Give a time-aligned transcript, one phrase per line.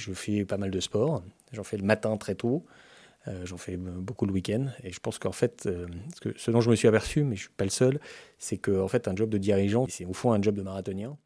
[0.00, 1.22] je fais pas mal de sport.
[1.52, 2.64] J'en fais le matin très tôt.
[3.28, 4.66] Euh, j'en fais beaucoup le week-end.
[4.82, 5.86] Et je pense qu'en fait, euh,
[6.36, 8.00] ce, dont je me suis aperçu, mais je ne suis pas le seul,
[8.38, 11.16] c'est qu'en fait, un job de dirigeant, c'est au fond un job de marathonien.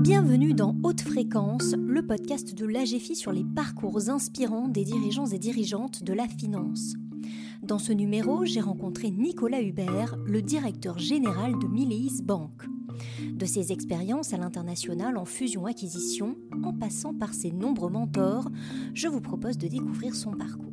[0.00, 5.38] Bienvenue dans Haute Fréquence, le podcast de l'AGFI sur les parcours inspirants des dirigeants et
[5.38, 6.94] dirigeantes de la finance.
[7.62, 12.50] Dans ce numéro, j'ai rencontré Nicolas Hubert, le directeur général de Mileis Bank.
[13.32, 18.48] De ses expériences à l'international en fusion-acquisition, en passant par ses nombreux mentors,
[18.94, 20.72] je vous propose de découvrir son parcours.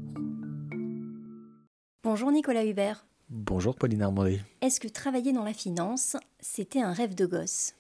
[2.04, 3.06] Bonjour Nicolas Hubert.
[3.30, 4.40] Bonjour Pauline Armandé.
[4.62, 7.74] Est-ce que travailler dans la finance, c'était un rêve de gosse?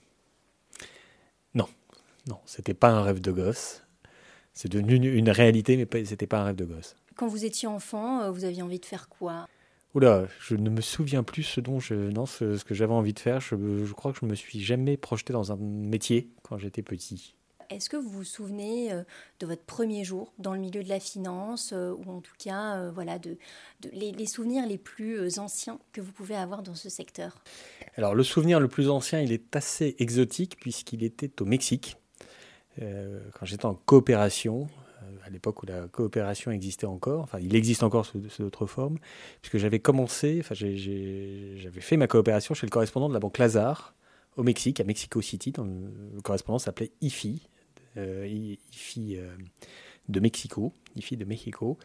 [1.55, 1.67] Non,
[2.27, 3.83] non, c'était pas un rêve de gosse.
[4.53, 6.97] C'est devenu une réalité, mais c'était pas un rêve de gosse.
[7.17, 9.47] Quand vous étiez enfant, euh, vous aviez envie de faire quoi?
[9.95, 13.19] Oula, je ne me souviens plus ce dont je, non, ce, que j'avais envie de
[13.19, 13.39] faire.
[13.39, 17.33] Je, je, crois que je me suis jamais projeté dans un métier quand j'étais petit.
[17.71, 19.01] Est-ce que vous vous souvenez euh,
[19.39, 22.91] de votre premier jour dans le milieu de la finance, euh, ou en tout cas,
[22.91, 23.37] voilà, de,
[23.81, 27.43] de les, les, souvenirs les plus anciens que vous pouvez avoir dans ce secteur?
[27.95, 31.97] Alors, le souvenir le plus ancien, il est assez exotique puisqu'il était au Mexique.
[32.77, 34.67] quand j'étais en coopération,
[35.27, 38.97] à l'époque où la coopération existait encore, enfin il existe encore sous, d'autres formes,
[39.41, 43.93] puisque j'avais commencé, enfin j'avais fait ma coopération chez le correspondant de la banque Lazare
[44.37, 47.41] au Mexique, à Mexico City, dans le, le correspondant s'appelait IFI,
[47.97, 48.27] euh,
[48.71, 49.35] IFI euh,
[50.07, 51.77] de Mexico, IFI de Mexico.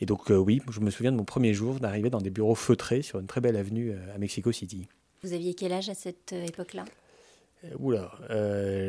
[0.00, 2.54] Et donc euh, oui, je me souviens de mon premier jour d'arriver dans des bureaux
[2.54, 4.88] feutrés sur une très belle avenue à Mexico City.
[5.22, 6.84] Vous aviez quel âge à cette époque-là?
[7.80, 8.12] Oula,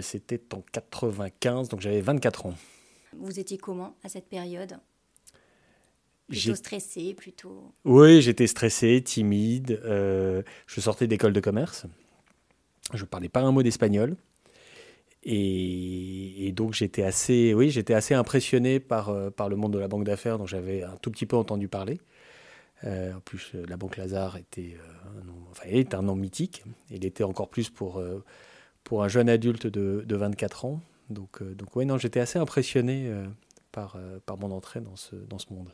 [0.02, 2.54] c'était en 95, donc j'avais 24 ans.
[3.18, 4.80] Vous étiez comment à cette période?
[6.30, 7.74] Plutôt stressé, plutôt.
[7.86, 9.82] Oui, j'étais stressé, timide.
[9.84, 11.88] Euh, je sortais d'école de commerce.
[12.94, 14.16] Je parlais pas un mot d'espagnol.
[15.24, 19.88] Et, donc j'étais assez, oui, j'étais assez impressionné par, euh, par le monde de la
[19.88, 22.00] banque d'affaires dont j'avais un tout petit peu entendu parler.
[22.86, 26.64] Euh, en plus, la banque Lazare était, un nom, enfin, est un nom mythique.
[26.90, 28.02] Il était encore plus pour,
[28.84, 30.82] pour un jeune adulte de, de 24 ans.
[31.10, 33.26] Donc, euh, donc non, j'étais assez impressionné euh,
[33.72, 35.16] par, euh, par mon entrée dans ce,
[35.52, 35.74] monde.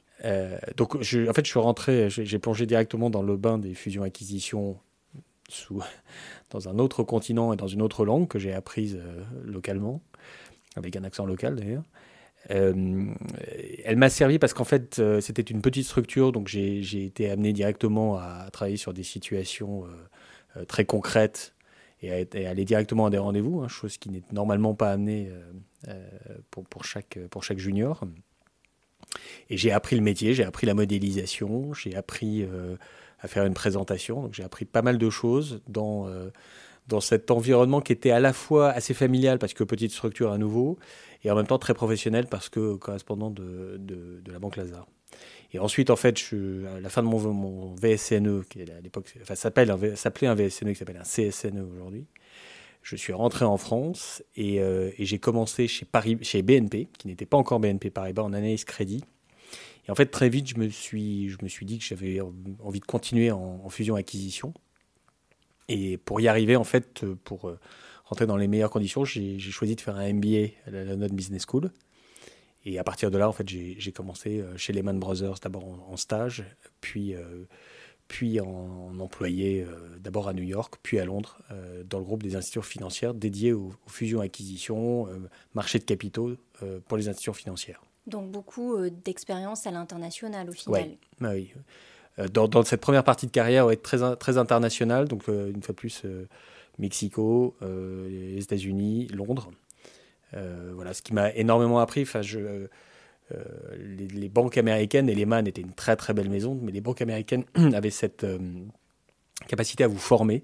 [0.77, 4.77] donc, en fait, je suis rentré, j'ai plongé directement dans le bain des fusions-acquisitions
[5.49, 5.81] sous,
[6.51, 8.99] dans un autre continent et dans une autre langue que j'ai apprise
[9.43, 10.01] localement,
[10.75, 11.83] avec un accent local d'ailleurs.
[12.49, 18.17] elle m'a servi parce qu'en fait, c'était une petite structure, donc j'ai été amené directement
[18.17, 19.85] à travailler sur des situations
[20.67, 21.54] très concrètes
[22.01, 25.51] et, aller directement à des rendez-vous, hein, chose qui n'est normalement pas amenée euh,
[25.87, 28.01] euh, pour, pour, chaque, pour chaque junior.
[29.49, 32.75] Et j'ai appris le métier, j'ai appris la modélisation, j'ai appris euh,
[33.19, 36.07] à faire une présentation, donc j'ai appris pas mal de choses dans,
[36.87, 40.37] dans cet environnement qui était à la fois assez familial parce que petite structure à
[40.37, 40.77] nouveau,
[41.23, 44.85] et en même temps très professionnel parce que correspondant de, de, de la Banque Lazare.
[45.55, 46.19] Et ensuite, en fait,
[46.75, 49.69] à la fin de mon, mon VSNE, qui à l'époque s'appelait
[50.27, 52.05] un VSNE qui s'appelle un CSNE aujourd'hui,
[52.81, 57.25] je suis rentré en France et, euh, j'ai commencé chez, Paris, chez BNP, qui n'était
[57.25, 59.05] pas encore BNP Paribas, en analyse crédit.
[59.87, 62.81] Et en fait, très vite, je me suis, je me suis dit que j'avais envie
[62.81, 64.53] de continuer en, fusion-acquisition.
[65.69, 67.57] Et pour y arriver, en fait, pour euh,
[68.03, 71.45] rentrer dans les meilleures conditions, j'ai choisi de faire un MBA à la London Business
[71.49, 71.71] School.
[72.65, 75.97] Et à partir de là, en fait, j'ai commencé euh, chez Lehman Brothers, d'abord en,
[75.97, 76.43] stage,
[76.81, 77.45] puis, euh,
[78.07, 81.37] puis en, employé, euh, d'abord à New York, puis à Londres,
[81.87, 85.07] dans le groupe des institutions financières dédiées aux, fusions-acquisitions,
[85.53, 86.35] marché de capitaux
[86.87, 87.81] pour les institutions financières.
[88.07, 90.89] Donc beaucoup d'expérience à l'international au final.
[91.21, 91.53] Ah oui.
[92.31, 95.77] Dans, dans, cette première partie de carrière, être très, très international, donc une fois de
[95.77, 96.03] plus,
[96.79, 99.51] Mexico, les États-Unis, Londres.
[100.33, 102.01] Euh, voilà, ce qui m'a énormément appris.
[102.01, 102.67] Enfin, je, euh,
[103.77, 107.45] les, banques américaines, et Lehman était une très très belle maison, mais les banques américaines
[107.73, 108.39] avaient cette euh,
[109.47, 110.43] capacité à vous former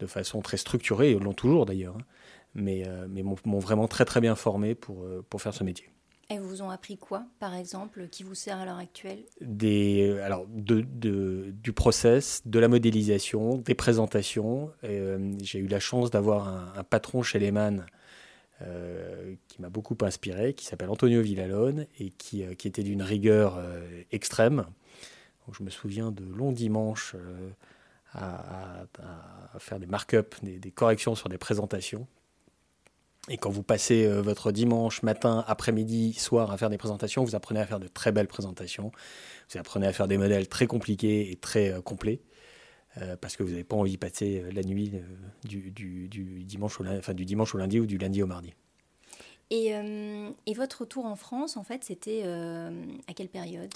[0.00, 2.04] de façon très structurée, et l'ont toujours d'ailleurs, hein.
[2.54, 5.90] mais, mais m'ont vraiment très très bien formé pour, pour faire ce métier.
[6.30, 9.24] Et vous ont appris quoi, par exemple, qui vous sert à l'heure actuelle?
[9.40, 14.70] Des, alors, de, de, Du process, de la modélisation, des présentations.
[15.42, 17.86] J'ai eu la chance d'avoir un, un, patron chez Lehman
[18.62, 23.56] euh, qui m'a beaucoup inspiré, qui s'appelle Antonio Villalone et qui, euh, était d'une rigueur
[23.56, 24.66] euh, extrême.
[25.52, 27.14] Je me souviens de longs dimanches
[28.12, 32.06] à, à, faire des markups, des, des, corrections sur des présentations.
[33.28, 37.60] Et quand vous passez votre dimanche matin, après-midi, soir à faire des présentations, vous apprenez
[37.60, 38.92] à faire de très belles présentations.
[39.50, 42.20] Vous apprenez à faire des modèles très compliqués et très complets.
[43.20, 44.92] Parce que vous n'avez pas envie de passer la nuit
[45.44, 45.70] du,
[46.44, 48.54] dimanche au, enfin, du dimanche au lundi ou du lundi au mardi.
[49.50, 49.72] Et,
[50.46, 53.70] et votre retour en France, en fait, c'était à quelle période?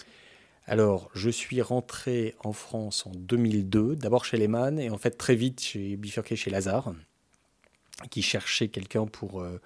[0.67, 5.35] Alors, je suis rentré en France en 2002, d'abord chez Lehman, et en fait, très
[5.35, 6.95] vite, j'ai bifurqué chez Lazare,
[8.11, 9.61] qui cherchait quelqu'un pour euh,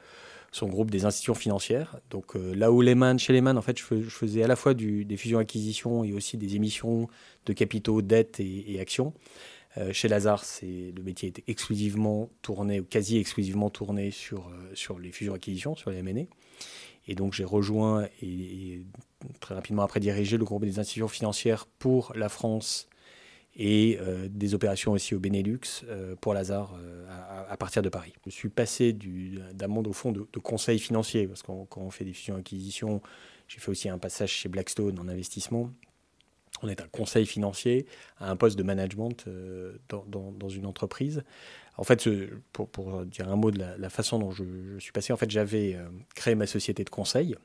[0.56, 2.00] son groupe des institutions financières.
[2.10, 5.16] Donc, euh, là où Lehman, chez Lehman, en fait, je, faisais à la fois des
[5.16, 7.08] fusions-acquisitions et aussi des émissions
[7.44, 9.12] de capitaux, dettes et, actions.
[9.76, 15.12] Euh, chez Lazare, le métier était exclusivement tourné, ou quasi exclusivement tourné sur, sur les
[15.12, 16.22] fusions-acquisitions, sur les M&A.
[17.08, 18.80] Et donc j'ai rejoint et,
[19.40, 22.88] très rapidement après dirigé le groupe des institutions financières pour la France
[23.56, 27.06] et euh, des opérations aussi au Benelux euh, pour Lazare euh,
[27.48, 28.12] à, partir de Paris.
[28.26, 32.04] Je suis passé d'un monde au fond de, conseil financier, parce que quand on fait
[32.04, 33.00] des fusions-acquisitions,
[33.48, 35.70] j'ai fait aussi un passage chez Blackstone en investissement.
[36.62, 37.86] On est un conseil financier
[38.18, 39.26] à un poste de management
[39.88, 41.22] dans, une entreprise
[41.76, 42.08] en fait,
[42.52, 45.76] pour, dire un mot de la, façon dont je, suis passé, en fait, j'avais
[46.14, 47.36] créé ma société de conseil,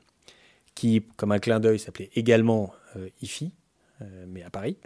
[0.74, 2.72] qui, comme un clin d'œil, s'appelait également
[3.20, 3.52] IFI,
[4.26, 4.78] mais à Paris.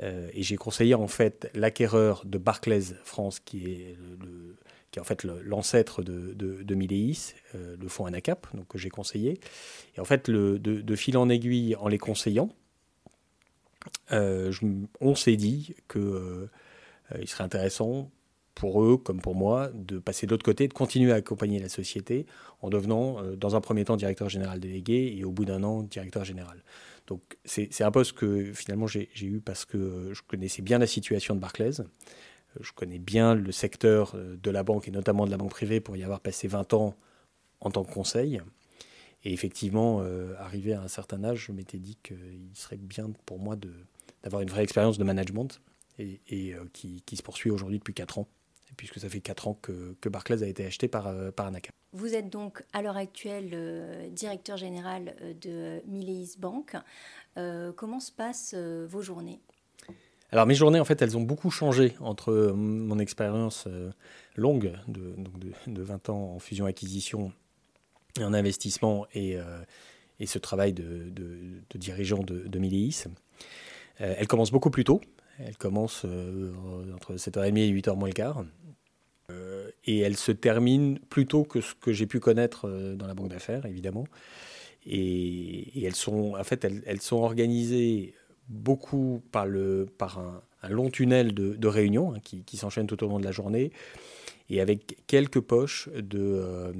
[0.00, 3.96] Et j'ai conseillé en fait l'acquéreur de Barclays France, qui est,
[4.90, 6.74] qui est en fait l'ancêtre de, de, de
[7.54, 9.38] le fonds Anacap, donc que j'ai conseillé.
[9.96, 12.50] Et en fait, le, de, fil en aiguille, en les conseillant,
[14.10, 16.48] on s'est dit que
[17.20, 18.10] il serait intéressant
[18.54, 21.68] pour eux comme pour moi de passer de l'autre côté, de continuer à accompagner la
[21.68, 22.26] société
[22.60, 25.82] en devenant euh, dans un premier temps directeur général délégué et au bout d'un an
[25.82, 26.62] directeur général.
[27.06, 30.86] Donc c'est un poste que finalement j'ai eu parce que euh, je connaissais bien la
[30.86, 31.84] situation de Barclays, euh,
[32.60, 35.96] je connais bien le secteur de la banque et notamment de la banque privée pour
[35.96, 36.94] y avoir passé 20 ans
[37.60, 38.40] en tant que conseil.
[39.24, 40.04] Et effectivement,
[40.40, 43.56] arrivé à un certain âge, je m'étais dit qu'il serait bien pour moi
[44.22, 45.60] d'avoir une vraie expérience de management
[45.98, 48.28] et, qui, qui se poursuit aujourd'hui depuis 4 ans
[48.76, 51.50] puisque ça fait 4 ans que, que, Barclays a été acheté par, euh, par.
[51.92, 56.76] Vous êtes donc à l'heure actuelle euh, directeur général euh, de Mileis Bank.
[57.76, 59.40] comment se passent vos journées?
[60.30, 63.68] Alors mes journées, en fait, elles ont beaucoup changé entre mon expérience
[64.34, 67.32] longue de, donc de, de, 20 ans en fusion-acquisition
[68.18, 69.36] et en investissement et,
[70.20, 72.58] et ce travail de, de, dirigeant de, de
[73.98, 75.02] elle commence beaucoup plus tôt.
[75.38, 76.06] Elle commence
[76.94, 78.44] entre 7h30 et 8h moins le quart.
[79.82, 83.06] Euh, et elle se termine plus tôt que ce que j'ai pu connaître euh, dans
[83.06, 84.04] la banque d'affaires, évidemment.
[84.84, 88.14] Et, elles sont, en fait, elles, sont organisées
[88.48, 93.20] beaucoup par, le, par un, long tunnel de, réunions hein, qui, s'enchaînent tout au long
[93.20, 93.70] de la journée,
[94.50, 96.72] et avec quelques poches de, euh,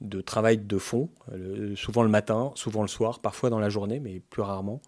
[0.00, 1.10] de travail de fond,
[1.76, 4.80] souvent le matin, souvent le soir, parfois dans la journée, mais plus rarement,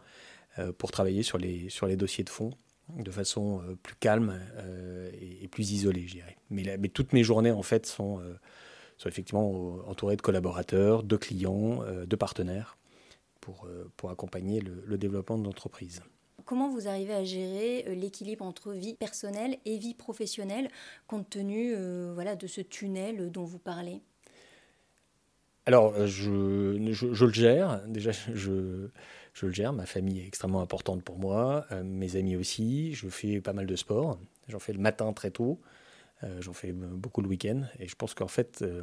[0.79, 2.51] pour travailler sur les, sur les dossiers de fond
[2.95, 6.37] de façon euh, plus calme euh, et, plus isolée, je dirais.
[6.51, 8.35] Mais, mais, toutes mes journées, en fait, sont, euh,
[8.99, 12.77] sont effectivement entourées de collaborateurs, de clients, de partenaires
[13.41, 16.03] pour, pour accompagner le, développement de l'entreprise.
[16.45, 20.69] Comment vous arrivez à gérer l'équilibre entre vie personnelle et vie professionnelle
[21.07, 21.75] compte tenu
[22.15, 24.01] voilà, de ce tunnel dont vous parlez?
[25.67, 27.83] Alors, je, je, je, le gère.
[27.89, 28.89] Déjà, je,
[29.37, 29.73] je le gère.
[29.73, 32.95] Ma famille est extrêmement importante pour moi, euh, mes amis aussi.
[32.95, 34.19] Je fais pas mal de sport.
[34.49, 35.61] J'en fais le matin très tôt.
[36.25, 37.65] Euh, j'en fais beaucoup le week-end.
[37.79, 38.83] Et je pense qu'en fait, euh,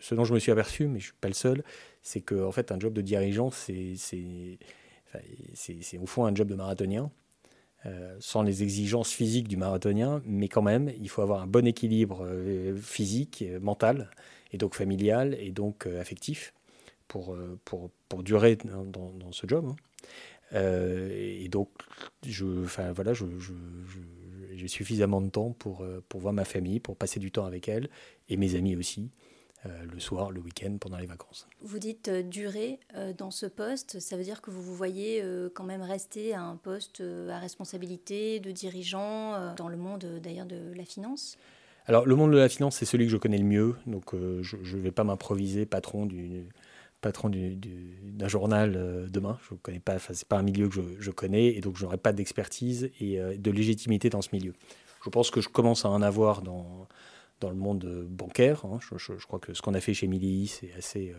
[0.00, 1.64] ce, dont je me suis aperçu, mais je ne suis pas le seul,
[2.02, 3.96] c'est qu'en en fait, un job de dirigeant, c'est
[5.98, 7.10] au fond un job de marathonien.
[8.20, 12.26] sans les exigences physiques du marathonien, mais quand même, il faut avoir un bon équilibre
[12.80, 14.10] physique, mental,
[14.52, 16.52] et donc familial, et donc affectif,
[17.08, 19.66] pour, pour, pour durer dans, dans, ce job.
[19.68, 19.76] Hein.
[20.54, 21.68] Euh, et donc,
[22.26, 23.24] je, enfin, voilà, je,
[24.54, 27.68] j'ai suffisamment de temps pour, euh, pour voir ma famille, pour passer du temps avec
[27.68, 27.88] elle,
[28.28, 29.10] et mes amis aussi,
[29.66, 31.48] euh, le soir, le week-end, pendant les vacances.
[31.60, 32.78] Vous dites durer
[33.18, 36.56] dans ce poste, ça veut dire que vous vous voyez quand même rester à un
[36.56, 41.36] poste à responsabilité de dirigeant dans le monde d'ailleurs de la finance?
[41.86, 44.56] Alors, le monde de la finance, c'est celui que je connais le mieux, donc je
[44.56, 46.46] ne vais pas m'improviser patron du,
[47.04, 49.38] patron d'un journal euh, demain.
[49.50, 52.14] Je connais pas, c'est pas un milieu que je, connais et donc je n'aurai pas
[52.14, 54.54] d'expertise et euh, de légitimité dans ce milieu.
[55.04, 56.88] Je pense que je commence à en avoir dans,
[57.40, 58.64] dans le monde bancaire.
[58.64, 58.78] Hein.
[58.80, 61.14] Je, crois que ce qu'on a fait chez Mili, c'est assez,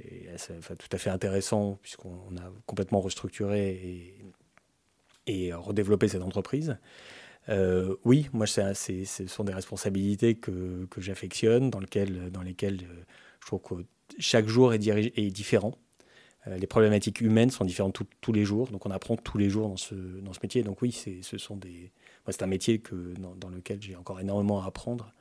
[0.00, 0.36] euh,
[0.76, 4.16] tout à fait intéressant puisqu'on a complètement restructuré
[5.28, 6.76] et, redéveloppé cette entreprise.
[8.04, 11.80] oui, moi, ce sont des responsabilités que, que j'affectionne, dans,
[12.32, 12.80] dans lesquelles
[13.40, 13.86] je trouve que
[14.18, 15.74] chaque jour est, est différent.
[16.46, 19.68] Euh, les problématiques humaines sont différentes tous les jours, donc on apprend tous les jours
[19.68, 20.62] dans ce, dans ce métier.
[20.62, 21.92] Donc oui, ce sont des,
[22.28, 25.12] c'est un métier que, dans, lequel j'ai encore énormément à apprendre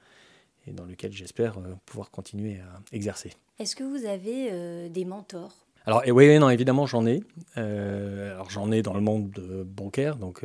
[0.68, 3.32] et dans lequel j'espère pouvoir continuer à exercer.
[3.60, 5.68] Est-ce que vous avez des mentors?
[5.86, 7.24] Alors oui, non, évidemment j'en ai.
[7.56, 9.32] alors j'en ai dans le monde
[9.66, 10.44] bancaire, donc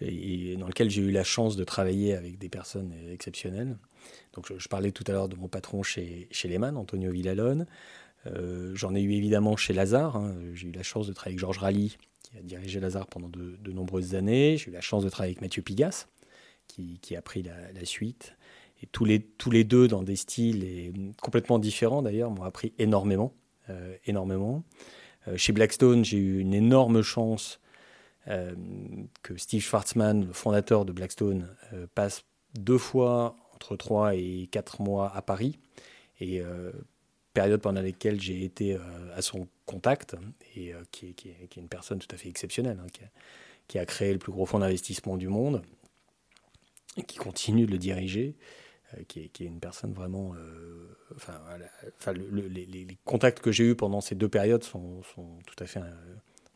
[0.00, 3.76] et, dans lequel j'ai eu la chance de travailler avec des personnes exceptionnelles.
[4.34, 7.66] Donc je, parlais tout à l'heure de mon patron chez, chez Lehman, Antonio Villalone.
[8.26, 10.16] Euh, j'en ai eu évidemment chez Lazare.
[10.16, 10.36] Hein.
[10.54, 13.72] J'ai eu la chance de travailler avec Georges Rally, qui a dirigé Lazare pendant de,
[13.72, 14.56] nombreuses années.
[14.56, 16.06] J'ai eu la chance de travailler avec Mathieu Pigas,
[16.66, 18.34] qui, a pris la, suite.
[18.82, 20.92] Et tous les, tous les deux, dans des styles et
[21.22, 23.34] complètement différents d'ailleurs, m'ont appris énormément.
[23.70, 24.62] Euh, énormément.
[25.28, 27.60] Euh, chez Blackstone, j'ai eu une énorme chance
[29.22, 31.54] que Steve Schwarzman, le fondateur de Blackstone,
[31.94, 35.58] passe deux fois entre trois et quatre mois à Paris.
[36.20, 36.42] Et
[37.34, 38.78] période pendant laquelle j'ai été euh,
[39.14, 40.16] à son contact,
[40.56, 42.86] et euh, qui, est, une personne tout à fait exceptionnelle, hein,
[43.66, 45.62] qui, a, créé le plus gros fonds d'investissement du monde,
[46.96, 48.36] et qui continue de le diriger,
[48.94, 50.34] euh, qui, est, une personne vraiment...
[51.16, 51.38] enfin,
[52.14, 55.02] les, contacts que j'ai eus pendant ces deux périodes sont,
[55.46, 55.80] tout à fait...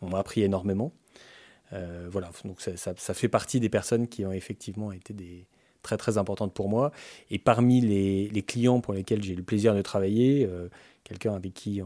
[0.00, 0.93] on m'a appris énormément.
[1.73, 5.49] voilà, donc ça, fait partie des personnes qui ont effectivement été des,
[5.88, 6.92] très très importante pour moi.
[7.30, 10.68] Et parmi les, clients pour lesquels j'ai eu le plaisir de travailler, euh,
[11.02, 11.80] quelqu'un avec qui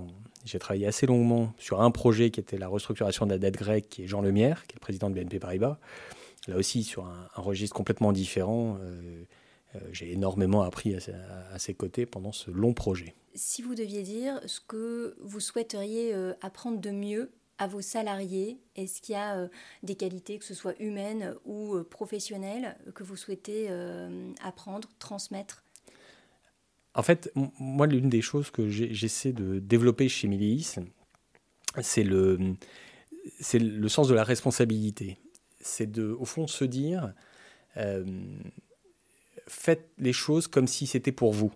[0.44, 3.88] j'ai travaillé assez longuement sur un projet qui était la restructuration de la dette grecque,
[3.88, 5.78] qui est Jean Lemierre, qui est le président de BNP Paribas.
[6.48, 9.22] Là aussi, sur un, registre complètement différent, euh,
[9.76, 13.14] euh, j'ai énormément appris à, ses côtés pendant ce long projet.
[13.34, 18.58] Si vous deviez dire ce que vous souhaiteriez apprendre de mieux à vos salariés?
[18.76, 19.48] Est-ce qu'il y a euh,
[19.82, 25.64] des qualités, que ce soit humaines ou euh, professionnelles, que vous souhaitez euh, apprendre, transmettre?
[26.94, 30.78] En fait, moi, l'une des choses que j'essaie de développer chez Miliis,
[31.80, 32.38] c'est le,
[33.40, 35.16] c'est le sens de la responsabilité.
[35.60, 37.14] C'est de, au fond, se dire,
[39.46, 41.50] faites les choses comme si c'était pour vous.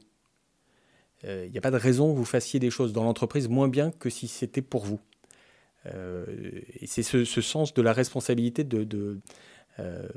[1.22, 3.90] Il n'y a pas de raison que vous fassiez des choses dans l'entreprise moins bien
[3.90, 5.00] que si c'était pour vous.
[5.94, 6.24] Euh,
[6.80, 9.20] et c'est ce, sens de la responsabilité de, de
[9.78, 10.08] euh,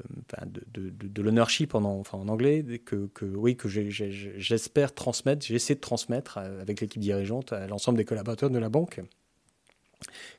[0.45, 6.37] de, de, l'ownership en, enfin, en anglais, que, oui, que j'espère transmettre, j'essaie de transmettre
[6.37, 9.01] euh, avec l'équipe dirigeante à l'ensemble des collaborateurs de la banque.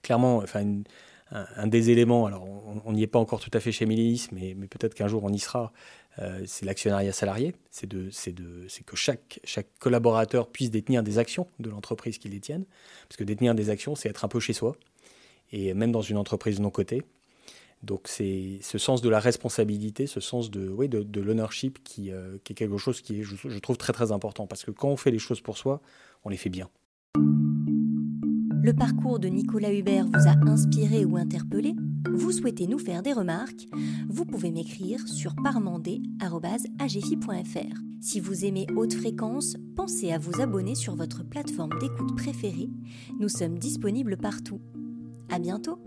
[0.03, 0.81] Clairement, enfin,
[1.33, 2.49] un, des éléments, alors
[2.87, 5.33] on n'y est pas encore tout à fait chez mais, mais peut-être qu'un jour on
[5.33, 5.71] y sera,
[6.47, 7.55] c'est l'actionnariat salarié.
[7.71, 12.65] C'est que chaque, chaque collaborateur puisse détenir des actions de l'entreprise qu'il détienne.
[13.07, 14.77] Parce que détenir des actions, c'est être un peu chez soi
[15.53, 17.03] et même dans une entreprise non cotée.
[17.83, 22.11] Donc c'est ce sens de la responsabilité, ce sens de, oui, de, de l'ownership qui,
[22.11, 24.47] euh, qui, est quelque chose qui est, je, trouve, très très important.
[24.47, 25.81] Parce que quand on fait les choses pour soi,
[26.25, 26.69] on les fait bien.
[28.63, 31.75] Le parcours de Nicolas Hubert vous a inspiré ou interpellé
[32.13, 33.67] Vous souhaitez nous faire des remarques?
[34.11, 37.81] Vous pouvez m'écrire sur parmandé.agfi.fr.
[38.03, 42.69] Si vous aimez haute fréquence, pensez à vous abonner sur votre plateforme d'écoute préférée.
[43.19, 44.61] Nous sommes disponibles partout.
[45.31, 45.79] À bientôt